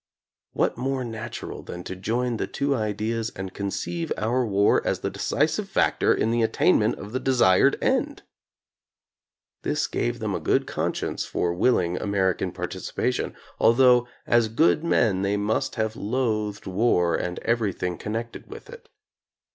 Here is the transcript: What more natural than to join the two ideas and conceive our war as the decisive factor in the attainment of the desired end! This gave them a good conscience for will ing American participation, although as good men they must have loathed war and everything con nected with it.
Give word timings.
What 0.53 0.79
more 0.79 1.03
natural 1.03 1.61
than 1.61 1.83
to 1.83 1.95
join 1.95 2.37
the 2.37 2.47
two 2.47 2.73
ideas 2.75 3.29
and 3.35 3.53
conceive 3.53 4.11
our 4.17 4.43
war 4.43 4.81
as 4.83 5.01
the 5.01 5.11
decisive 5.11 5.69
factor 5.69 6.11
in 6.11 6.31
the 6.31 6.41
attainment 6.41 6.95
of 6.95 7.11
the 7.11 7.19
desired 7.19 7.77
end! 7.83 8.23
This 9.61 9.85
gave 9.85 10.17
them 10.17 10.33
a 10.33 10.39
good 10.39 10.65
conscience 10.65 11.25
for 11.25 11.53
will 11.53 11.77
ing 11.77 11.97
American 11.97 12.51
participation, 12.51 13.35
although 13.59 14.07
as 14.25 14.47
good 14.47 14.83
men 14.83 15.21
they 15.21 15.37
must 15.37 15.75
have 15.75 15.95
loathed 15.95 16.65
war 16.65 17.15
and 17.15 17.37
everything 17.45 17.99
con 17.99 18.13
nected 18.13 18.47
with 18.47 18.71
it. 18.71 18.89